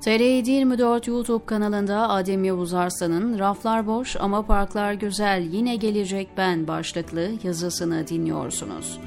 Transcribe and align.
TR24 0.00 1.10
YouTube 1.10 1.44
kanalında 1.44 2.08
Adem 2.08 2.44
Yavuz 2.44 2.74
Arslan'ın 2.74 3.38
Raflar 3.38 3.86
Boş 3.86 4.16
ama 4.20 4.46
Parklar 4.46 4.92
Güzel 4.92 5.42
Yine 5.52 5.76
Gelecek 5.76 6.28
Ben 6.36 6.68
başlıklı 6.68 7.30
yazısını 7.42 8.08
dinliyorsunuz. 8.08 9.00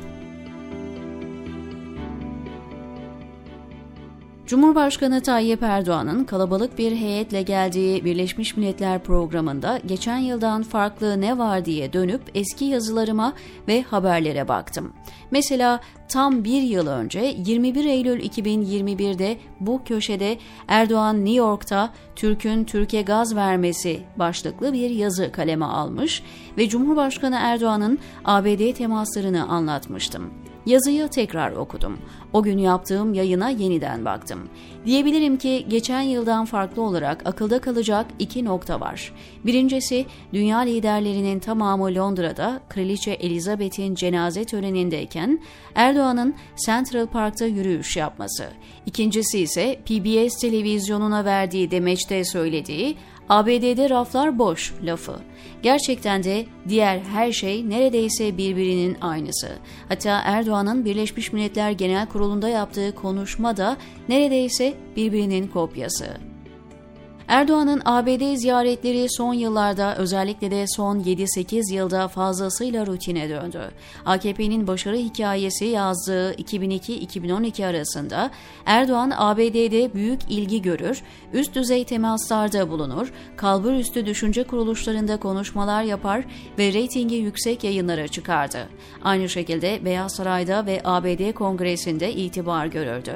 Cumhurbaşkanı 4.47 5.21
Tayyip 5.21 5.63
Erdoğan'ın 5.63 6.23
kalabalık 6.23 6.77
bir 6.77 6.91
heyetle 6.91 7.41
geldiği 7.41 8.05
Birleşmiş 8.05 8.57
Milletler 8.57 9.03
programında 9.03 9.79
geçen 9.85 10.17
yıldan 10.17 10.63
farklı 10.63 11.21
ne 11.21 11.37
var 11.37 11.65
diye 11.65 11.93
dönüp 11.93 12.21
eski 12.35 12.65
yazılarıma 12.65 13.33
ve 13.67 13.81
haberlere 13.81 14.47
baktım. 14.47 14.93
Mesela 15.33 15.79
tam 16.07 16.43
bir 16.43 16.61
yıl 16.61 16.87
önce 16.87 17.35
21 17.37 17.85
Eylül 17.85 18.19
2021'de 18.19 19.37
bu 19.59 19.83
köşede 19.83 20.37
Erdoğan 20.67 21.25
New 21.25 21.33
York'ta 21.33 21.93
Türk'ün 22.15 22.63
Türkiye 22.63 23.01
gaz 23.01 23.35
vermesi 23.35 23.99
başlıklı 24.15 24.73
bir 24.73 24.89
yazı 24.89 25.31
kaleme 25.31 25.65
almış 25.65 26.23
ve 26.57 26.69
Cumhurbaşkanı 26.69 27.35
Erdoğan'ın 27.39 27.99
ABD 28.25 28.73
temaslarını 28.73 29.47
anlatmıştım. 29.47 30.33
Yazıyı 30.65 31.07
tekrar 31.07 31.51
okudum. 31.51 31.97
O 32.33 32.43
gün 32.43 32.57
yaptığım 32.57 33.13
yayına 33.13 33.49
yeniden 33.49 34.05
baktım. 34.05 34.49
Diyebilirim 34.85 35.37
ki 35.37 35.65
geçen 35.69 36.01
yıldan 36.01 36.45
farklı 36.45 36.81
olarak 36.81 37.27
akılda 37.27 37.59
kalacak 37.59 38.05
iki 38.19 38.45
nokta 38.45 38.79
var. 38.79 39.13
Birincisi 39.45 40.05
dünya 40.33 40.59
liderlerinin 40.59 41.39
tamamı 41.39 41.95
Londra'da 41.95 42.61
Kraliçe 42.69 43.11
Elizabeth'in 43.11 43.95
cenaze 43.95 44.45
törenindeyken 44.45 45.39
Erdoğan'ın 45.75 46.35
Central 46.65 47.07
Park'ta 47.07 47.45
yürüyüş 47.45 47.97
yapması. 47.97 48.49
İkincisi 48.85 49.39
ise 49.39 49.79
PBS 49.85 50.41
televizyonuna 50.41 51.25
verdiği 51.25 51.71
demeçte 51.71 52.25
söylediği 52.25 52.97
ABD'de 53.29 53.89
raflar 53.89 54.39
boş 54.39 54.73
lafı. 54.83 55.15
Gerçekten 55.63 56.23
de 56.23 56.45
diğer 56.69 56.99
her 56.99 57.31
şey 57.31 57.69
neredeyse 57.69 58.37
birbirinin 58.37 58.97
aynısı. 59.01 59.49
Hatta 59.89 60.21
Erdoğan'ın 60.25 60.85
Birleşmiş 60.85 61.33
Milletler 61.33 61.71
Genel 61.71 62.07
Kurulu'nda 62.07 62.49
yaptığı 62.49 62.95
konuşma 62.95 63.57
da 63.57 63.77
neredeyse 64.09 64.73
birbirinin 64.95 65.47
kopyası. 65.47 66.32
Erdoğan'ın 67.27 67.81
ABD 67.85 68.35
ziyaretleri 68.35 69.07
son 69.09 69.33
yıllarda 69.33 69.95
özellikle 69.95 70.51
de 70.51 70.65
son 70.67 70.99
7-8 70.99 71.73
yılda 71.73 72.07
fazlasıyla 72.07 72.85
rutine 72.85 73.29
döndü. 73.29 73.61
AKP'nin 74.05 74.67
başarı 74.67 74.95
hikayesi 74.95 75.65
yazdığı 75.65 76.33
2002-2012 76.33 77.65
arasında 77.65 78.31
Erdoğan 78.65 79.11
ABD'de 79.17 79.93
büyük 79.93 80.21
ilgi 80.29 80.61
görür, 80.61 81.01
üst 81.33 81.55
düzey 81.55 81.83
temaslarda 81.83 82.69
bulunur, 82.69 83.13
kalbur 83.37 83.73
üstü 83.73 84.05
düşünce 84.05 84.43
kuruluşlarında 84.43 85.17
konuşmalar 85.17 85.83
yapar 85.83 86.25
ve 86.59 86.73
reytingi 86.73 87.15
yüksek 87.15 87.63
yayınlara 87.63 88.07
çıkardı. 88.07 88.69
Aynı 89.03 89.29
şekilde 89.29 89.85
Beyaz 89.85 90.15
Saray'da 90.15 90.65
ve 90.65 90.81
ABD 90.83 91.33
Kongresi'nde 91.33 92.13
itibar 92.13 92.65
görürdü. 92.65 93.13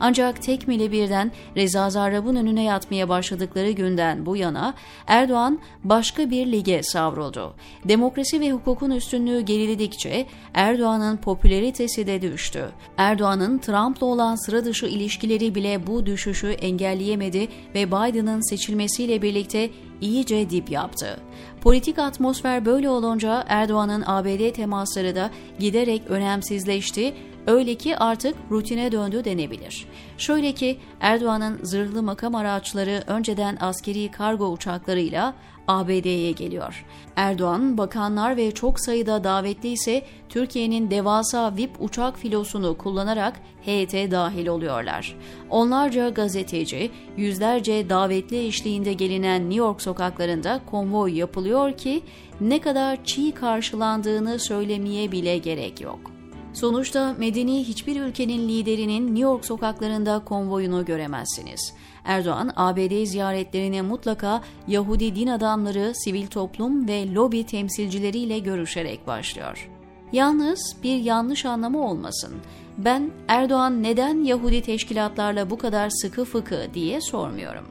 Ancak 0.00 0.42
tekmili 0.42 0.92
birden 0.92 1.32
Reza 1.56 1.90
Zarrab'ın 1.90 2.36
önüne 2.36 2.62
yatmaya 2.62 3.08
başladık 3.08 3.49
başladıkları 3.50 3.70
günden 3.70 4.26
bu 4.26 4.36
yana 4.36 4.74
Erdoğan 5.06 5.58
başka 5.84 6.30
bir 6.30 6.46
lige 6.46 6.82
savruldu. 6.82 7.54
Demokrasi 7.84 8.40
ve 8.40 8.52
hukukun 8.52 8.90
üstünlüğü 8.90 9.40
geriledikçe 9.40 10.26
Erdoğan'ın 10.54 11.16
popülaritesi 11.16 12.06
de 12.06 12.22
düştü. 12.22 12.70
Erdoğan'ın 12.96 13.58
Trump'la 13.58 14.06
olan 14.06 14.36
sıra 14.36 14.64
dışı 14.64 14.86
ilişkileri 14.86 15.54
bile 15.54 15.86
bu 15.86 16.06
düşüşü 16.06 16.50
engelleyemedi 16.50 17.48
ve 17.74 17.86
Biden'ın 17.86 18.50
seçilmesiyle 18.50 19.22
birlikte 19.22 19.70
iyice 20.00 20.50
dip 20.50 20.70
yaptı. 20.70 21.20
Politik 21.60 21.98
atmosfer 21.98 22.64
böyle 22.64 22.88
olunca 22.88 23.44
Erdoğan'ın 23.48 24.04
ABD 24.06 24.52
temasları 24.52 25.14
da 25.14 25.30
giderek 25.58 26.02
önemsizleşti 26.08 27.14
Öyle 27.46 27.74
ki 27.74 27.96
artık 27.96 28.34
rutine 28.50 28.92
döndü 28.92 29.24
denebilir. 29.24 29.86
Şöyle 30.18 30.52
ki 30.52 30.78
Erdoğan'ın 31.00 31.58
zırhlı 31.62 32.02
makam 32.02 32.34
araçları 32.34 33.02
önceden 33.06 33.58
askeri 33.60 34.10
kargo 34.10 34.52
uçaklarıyla 34.52 35.34
ABD'ye 35.68 36.32
geliyor. 36.32 36.84
Erdoğan, 37.16 37.78
bakanlar 37.78 38.36
ve 38.36 38.50
çok 38.50 38.80
sayıda 38.80 39.24
davetli 39.24 39.68
ise 39.68 40.02
Türkiye'nin 40.28 40.90
devasa 40.90 41.56
VIP 41.56 41.70
uçak 41.80 42.18
filosunu 42.18 42.78
kullanarak 42.78 43.40
heyete 43.62 44.10
dahil 44.10 44.46
oluyorlar. 44.46 45.16
Onlarca 45.50 46.08
gazeteci, 46.08 46.90
yüzlerce 47.16 47.90
davetli 47.90 48.46
eşliğinde 48.46 48.92
gelinen 48.92 49.42
New 49.42 49.58
York 49.58 49.82
sokaklarında 49.82 50.60
konvoy 50.70 51.18
yapılıyor 51.18 51.72
ki 51.72 52.02
ne 52.40 52.60
kadar 52.60 53.04
çiğ 53.04 53.32
karşılandığını 53.32 54.38
söylemeye 54.38 55.12
bile 55.12 55.38
gerek 55.38 55.80
yok. 55.80 56.19
Sonuçta 56.52 57.14
medeni 57.18 57.64
hiçbir 57.64 58.00
ülkenin 58.00 58.48
liderinin 58.48 59.06
New 59.06 59.20
York 59.20 59.44
sokaklarında 59.44 60.24
konvoyunu 60.24 60.84
göremezsiniz. 60.84 61.74
Erdoğan, 62.04 62.52
ABD 62.56 63.04
ziyaretlerine 63.04 63.82
mutlaka 63.82 64.42
Yahudi 64.68 65.14
din 65.14 65.26
adamları, 65.26 65.92
sivil 65.94 66.26
toplum 66.26 66.88
ve 66.88 67.14
lobi 67.14 67.46
temsilcileriyle 67.46 68.38
görüşerek 68.38 69.06
başlıyor. 69.06 69.70
Yalnız 70.12 70.76
bir 70.82 70.96
yanlış 70.96 71.44
anlamı 71.44 71.88
olmasın. 71.88 72.34
Ben 72.78 73.10
Erdoğan 73.28 73.82
neden 73.82 74.24
Yahudi 74.24 74.62
teşkilatlarla 74.62 75.50
bu 75.50 75.58
kadar 75.58 75.90
sıkı 75.90 76.24
fıkı 76.24 76.66
diye 76.74 77.00
sormuyorum. 77.00 77.64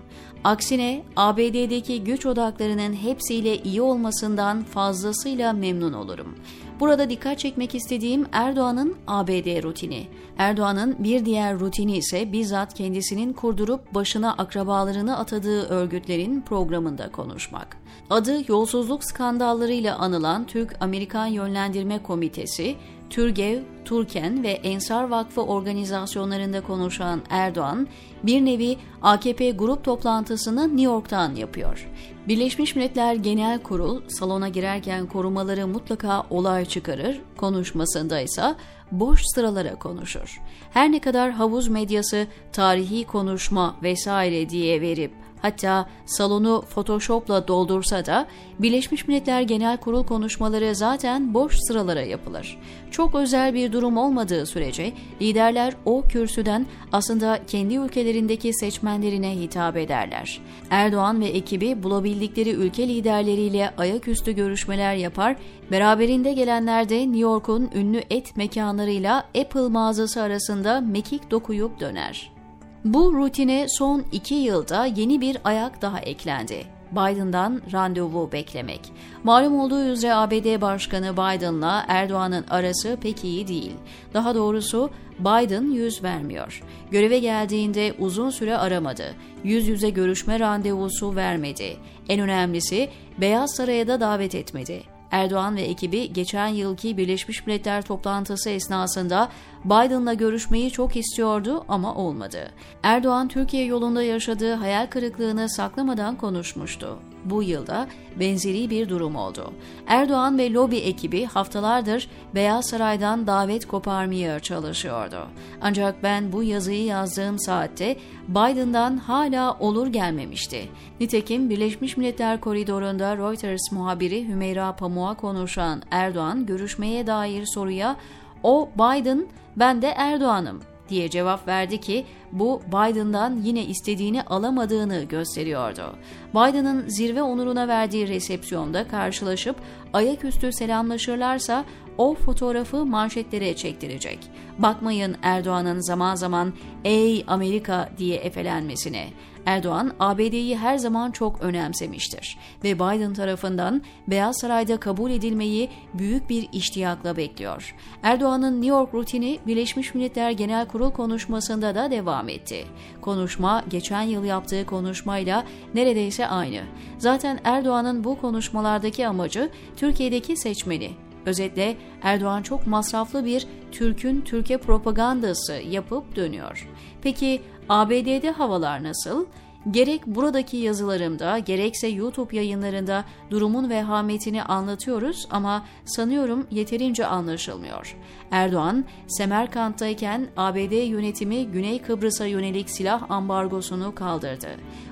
Aksine 0.44 1.04
ABD'deki 1.16 2.04
güç 2.04 2.26
odaklarının 2.26 2.94
hepsiyle 2.94 3.58
iyi 3.58 3.82
olmasından 3.82 4.64
fazlasıyla 4.64 5.54
memnun 5.54 5.94
olurum. 5.94 6.36
Burada 6.80 7.10
dikkat 7.10 7.40
çekmek 7.40 7.76
istediğim 7.76 8.26
Erdoğan'ın 8.32 8.96
ABD 9.08 9.64
rutini. 9.64 10.08
Erdoğan'ın 10.38 10.96
bir 11.00 11.26
diğer 11.26 11.60
rutini 11.60 11.98
ise 11.98 12.32
bizzat 12.32 12.74
kendisinin 12.74 13.34
kurdurup 13.34 13.96
başına 13.96 14.34
akrabalarını 14.34 15.18
atadığı 15.18 15.68
örgütlerin 15.68 16.42
programında 16.42 17.12
konuşmak. 17.12 17.78
Adı 18.10 18.52
yolsuzluk 18.52 19.04
skandallarıyla 19.04 19.98
anılan 19.98 20.48
Türk-Amerikan 20.48 21.28
Yönlendirme 21.28 22.04
Komitesi, 22.04 22.76
Türgev, 23.10 23.60
Turken 23.86 24.44
ve 24.44 24.50
Ensar 24.50 25.04
Vakfı 25.04 25.42
organizasyonlarında 25.42 26.62
konuşan 26.62 27.22
Erdoğan, 27.30 27.88
bir 28.24 28.46
nevi 28.46 28.78
AKP 29.02 29.52
grup 29.52 29.84
toplantısını 29.84 30.68
New 30.68 30.82
York'tan 30.82 31.36
yapıyor. 31.36 31.88
Birleşmiş 32.28 32.76
Milletler 32.76 33.16
Genel 33.16 33.60
Kurul 33.60 34.02
salona 34.08 34.50
girerken 34.50 35.06
korumaları 35.06 35.68
mutlaka 35.68 36.26
olay 36.30 36.66
çıkarır, 36.66 37.22
konuşmasında 37.38 38.20
ise 38.20 38.56
boş 38.92 39.22
sıralara 39.36 39.76
konuşur. 39.76 40.42
Her 40.72 40.92
ne 40.92 41.00
kadar 41.00 41.32
havuz 41.32 41.68
medyası 41.68 42.28
tarihi 42.52 43.04
konuşma 43.04 43.76
vesaire 43.84 44.50
diye 44.50 44.82
verip 44.82 45.12
hatta 45.42 45.90
salonu 46.06 46.64
Photoshop'la 46.70 47.48
doldursa 47.48 48.06
da 48.06 48.28
Birleşmiş 48.60 49.08
Milletler 49.08 49.42
Genel 49.42 49.78
Kurul 49.78 50.04
konuşmaları 50.04 50.76
zaten 50.76 51.34
boş 51.34 51.56
sıralara 51.68 52.02
yapılır. 52.02 52.58
Çok 52.92 53.16
özel 53.16 53.54
bir 53.54 53.72
durum 53.72 53.98
olmadığı 53.98 54.46
sürece 54.46 54.94
liderler 55.22 55.74
o 55.86 56.02
kürsüden 56.02 56.66
aslında 56.92 57.40
kendi 57.48 57.76
ülkelerindeki 57.76 58.54
seçmenlerine 58.54 59.40
hitap 59.40 59.78
ederler. 59.78 60.42
Erdoğan 60.70 61.22
ve 61.22 61.26
ekibi 61.26 61.84
bulabildikleri 61.84 62.50
ülke 62.50 62.88
liderleriyle 62.88 63.74
ayaküstü 63.78 64.32
görüşmeler 64.32 64.96
yapar, 64.96 65.36
beraberinde 65.72 66.34
gelenler 66.34 66.90
de 66.90 67.00
New 67.00 67.20
York'un 67.20 67.70
ünlü 67.76 68.02
et 68.10 68.38
mekanlarıyla 68.38 69.18
Apple 69.18 69.68
mağazası 69.68 70.22
arasında 70.22 70.82
mekik 70.82 71.32
dokuyup 71.32 71.80
döner. 71.80 72.39
Bu 72.86 73.14
rutine 73.14 73.66
son 73.70 74.06
iki 74.12 74.36
yılda 74.36 74.86
yeni 74.86 75.22
bir 75.22 75.38
ayak 75.44 75.82
daha 75.82 76.00
eklendi. 76.00 76.66
Biden'dan 76.92 77.62
randevu 77.74 78.32
beklemek. 78.32 78.82
Malum 79.24 79.60
olduğu 79.60 79.84
üzere 79.84 80.14
ABD 80.14 80.62
Başkanı 80.62 81.14
Biden'la 81.14 81.86
Erdoğan'ın 81.88 82.46
arası 82.50 82.98
pek 83.02 83.24
iyi 83.24 83.48
değil. 83.48 83.72
Daha 84.14 84.36
doğrusu 84.36 84.90
Biden 85.20 85.72
yüz 85.72 86.04
vermiyor. 86.04 86.64
Göreve 86.92 87.20
geldiğinde 87.20 87.94
uzun 88.00 88.30
süre 88.30 88.58
aramadı. 88.58 89.16
Yüz 89.44 89.68
yüze 89.68 89.90
görüşme 89.90 90.40
randevusu 90.40 91.16
vermedi. 91.16 91.78
En 92.10 92.20
önemlisi 92.20 92.90
Beyaz 93.22 93.56
Saray'a 93.56 93.88
da 93.88 94.00
davet 94.00 94.36
etmedi. 94.36 94.84
Erdoğan 95.12 95.56
ve 95.56 95.62
ekibi 95.62 96.14
geçen 96.14 96.48
yılki 96.48 96.98
Birleşmiş 96.98 97.48
Milletler 97.48 97.82
toplantısı 97.82 98.50
esnasında 98.50 99.30
Biden'la 99.66 100.14
görüşmeyi 100.14 100.72
çok 100.72 100.96
istiyordu 100.96 101.66
ama 101.68 101.96
olmadı. 101.96 102.52
Erdoğan 102.84 103.28
Türkiye 103.28 103.66
yolunda 103.66 104.04
yaşadığı 104.04 104.54
hayal 104.54 104.88
kırıklığını 104.88 105.50
saklamadan 105.50 106.16
konuşmuştu. 106.16 107.00
Bu 107.26 107.44
yılda 107.44 107.88
benzeri 108.20 108.70
bir 108.70 108.90
durum 108.90 109.16
oldu. 109.16 109.54
Erdoğan 109.88 110.38
ve 110.38 110.54
lobi 110.54 110.78
ekibi 110.78 111.26
haftalardır 111.26 112.10
Beyaz 112.36 112.70
Saray'dan 112.70 113.28
davet 113.28 113.68
koparmaya 113.68 114.40
çalışıyordu. 114.40 115.28
Ancak 115.62 116.04
ben 116.04 116.32
bu 116.32 116.44
yazıyı 116.44 116.84
yazdığım 116.84 117.40
saatte 117.40 117.98
Biden'dan 118.28 118.98
hala 118.98 119.58
olur 119.60 119.88
gelmemişti. 119.88 120.70
Nitekim 121.00 121.50
Birleşmiş 121.50 121.98
Milletler 121.98 122.42
koridorunda 122.42 123.18
Reuters 123.18 123.72
muhabiri 123.72 124.28
Hümeyra 124.28 124.76
Pamuk'a 124.76 125.14
konuşan 125.14 125.82
Erdoğan 125.92 126.46
görüşmeye 126.46 127.08
dair 127.08 127.46
soruya 127.46 127.96
o 128.44 128.70
Biden 128.76 129.28
ben 129.56 129.82
de 129.82 129.88
Erdoğan'ım 129.88 130.62
diye 130.90 131.10
cevap 131.10 131.48
verdi 131.48 131.78
ki 131.82 132.06
bu 132.32 132.62
Biden'dan 132.68 133.38
yine 133.44 133.66
istediğini 133.66 134.24
alamadığını 134.24 135.04
gösteriyordu. 135.04 135.96
Biden'ın 136.34 136.88
zirve 136.88 137.22
onuruna 137.22 137.68
verdiği 137.68 138.08
resepsiyonda 138.08 138.88
karşılaşıp 138.88 139.56
ayaküstü 139.94 140.54
selamlaşırlarsa 140.54 141.66
o 142.00 142.16
fotoğrafı 142.16 142.86
manşetlere 142.86 143.56
çektirecek. 143.56 144.20
Bakmayın 144.58 145.16
Erdoğan'ın 145.22 145.80
zaman 145.80 146.16
zaman 146.16 146.54
''Ey 146.84 147.24
Amerika'' 147.28 147.90
diye 147.98 148.18
efelenmesine. 148.18 149.08
Erdoğan 149.46 149.94
ABD'yi 150.00 150.58
her 150.58 150.78
zaman 150.78 151.12
çok 151.12 151.42
önemsemiştir 151.42 152.38
ve 152.64 152.76
Biden 152.76 153.14
tarafından 153.14 153.82
Beyaz 154.08 154.40
Saray'da 154.40 154.78
kabul 154.78 155.12
edilmeyi 155.12 155.70
büyük 155.94 156.30
bir 156.30 156.50
iştiyakla 156.54 157.18
bekliyor. 157.18 157.76
Erdoğan'ın 158.04 158.62
New 158.62 158.68
York 158.68 158.94
rutini 158.94 159.40
Birleşmiş 159.48 159.96
Milletler 159.96 160.32
Genel 160.32 160.68
Kurul 160.68 160.92
konuşmasında 160.92 161.76
da 161.76 161.92
devam 161.92 162.30
etti. 162.30 162.66
Konuşma 163.02 163.64
geçen 163.70 164.02
yıl 164.02 164.24
yaptığı 164.24 164.66
konuşmayla 164.66 165.46
neredeyse 165.74 166.28
aynı. 166.28 166.62
Zaten 166.98 167.40
Erdoğan'ın 167.44 168.04
bu 168.04 168.22
konuşmalardaki 168.22 169.08
amacı 169.08 169.50
Türkiye'deki 169.78 170.38
seçmeni 170.38 171.09
Özetle 171.26 171.78
Erdoğan 172.02 172.42
çok 172.42 172.68
masraflı 172.68 173.26
bir 173.26 173.48
Türk'ün 173.72 174.22
Türkiye 174.22 174.60
propagandası 174.60 175.54
yapıp 175.54 176.16
dönüyor. 176.16 176.70
Peki 177.02 177.42
ABD'de 177.70 178.32
havalar 178.32 178.84
nasıl? 178.84 179.26
Gerek 179.72 180.08
buradaki 180.08 180.58
yazılarımda 180.58 181.40
gerekse 181.40 181.88
YouTube 181.88 182.36
yayınlarında 182.36 183.06
durumun 183.30 183.70
vehametini 183.70 184.44
anlatıyoruz 184.44 185.28
ama 185.30 185.66
sanıyorum 185.86 186.48
yeterince 186.52 187.06
anlaşılmıyor. 187.06 187.98
Erdoğan, 188.32 188.86
Semerkant'tayken 189.08 190.28
ABD 190.38 190.88
yönetimi 190.88 191.48
Güney 191.48 191.82
Kıbrıs'a 191.82 192.26
yönelik 192.26 192.70
silah 192.70 193.12
ambargosunu 193.12 193.96
kaldırdı. 193.96 194.48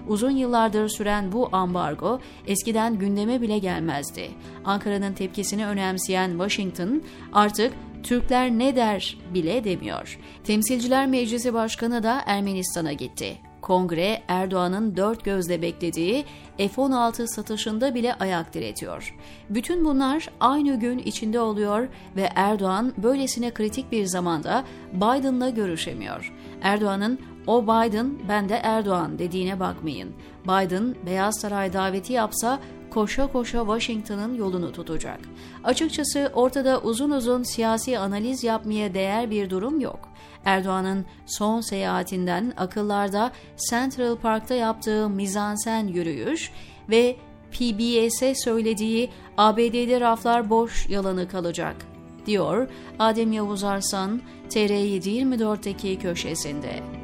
Uzun 0.07 0.31
yıllardır 0.31 0.89
süren 0.89 1.31
bu 1.31 1.49
ambargo 1.51 2.19
eskiden 2.47 2.99
gündeme 2.99 3.41
bile 3.41 3.59
gelmezdi. 3.59 4.29
Ankara'nın 4.65 5.13
tepkisini 5.13 5.65
önemseyen 5.65 6.29
Washington 6.29 7.03
artık 7.33 7.73
Türkler 8.03 8.51
ne 8.51 8.75
der 8.75 9.17
bile 9.33 9.63
demiyor. 9.63 10.19
Temsilciler 10.43 11.07
Meclisi 11.07 11.53
Başkanı 11.53 12.03
da 12.03 12.21
Ermenistan'a 12.25 12.93
gitti. 12.93 13.46
Kongre 13.67 14.21
Erdoğan'ın 14.27 14.97
dört 14.97 15.25
gözle 15.25 15.61
beklediği 15.61 16.25
F-16 16.57 17.27
satışında 17.27 17.95
bile 17.95 18.13
ayak 18.13 18.53
diretiyor. 18.53 19.15
Bütün 19.49 19.85
bunlar 19.85 20.29
aynı 20.39 20.79
gün 20.79 20.97
içinde 20.97 21.39
oluyor 21.39 21.87
ve 22.15 22.29
Erdoğan 22.35 22.93
böylesine 22.97 23.53
kritik 23.53 23.91
bir 23.91 24.05
zamanda 24.05 24.63
Biden'la 24.93 25.49
görüşemiyor. 25.49 26.33
Erdoğan'ın 26.61 27.19
o 27.47 27.63
Biden 27.63 28.13
ben 28.29 28.49
de 28.49 28.55
Erdoğan 28.63 29.19
dediğine 29.19 29.59
bakmayın. 29.59 30.13
Biden 30.43 30.95
Beyaz 31.05 31.39
Saray 31.39 31.73
daveti 31.73 32.13
yapsa 32.13 32.59
koşa 32.89 33.27
koşa 33.27 33.59
Washington'ın 33.59 34.35
yolunu 34.35 34.71
tutacak. 34.71 35.19
Açıkçası 35.63 36.31
ortada 36.33 36.81
uzun 36.81 37.11
uzun 37.11 37.43
siyasi 37.43 37.99
analiz 37.99 38.43
yapmaya 38.43 38.93
değer 38.93 39.31
bir 39.31 39.49
durum 39.49 39.79
yok. 39.79 40.09
Erdoğan'ın 40.45 41.05
son 41.25 41.61
seyahatinden 41.61 42.53
akıllarda 42.57 43.31
Central 43.69 44.15
Park'ta 44.15 44.53
yaptığı 44.53 45.09
mizansen 45.09 45.87
yürüyüş 45.87 46.51
ve 46.89 47.15
PBS'e 47.51 48.35
söylediği 48.35 49.09
ABD'de 49.37 50.01
raflar 50.01 50.49
boş 50.49 50.89
yalanı 50.89 51.27
kalacak, 51.27 51.75
diyor 52.25 52.69
Adem 52.99 53.31
Yavuz 53.31 53.63
Arslan 53.63 54.21
TR724'deki 54.49 55.99
köşesinde. 55.99 56.96